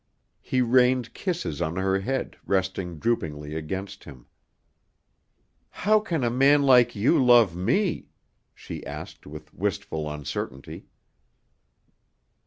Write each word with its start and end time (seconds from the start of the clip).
He 0.41 0.61
rained 0.63 1.13
kisses 1.13 1.61
on 1.61 1.75
her 1.75 1.99
head 1.99 2.35
resting 2.47 2.97
droopingly 2.97 3.55
against 3.55 4.05
him. 4.05 4.25
"How 5.69 5.99
can 5.99 6.23
a 6.23 6.31
man 6.31 6.63
like 6.63 6.95
you 6.95 7.23
love 7.23 7.55
me?" 7.55 8.07
she 8.55 8.83
asked 8.83 9.27
with 9.27 9.53
wistful 9.53 10.09
uncertainty. 10.11 10.87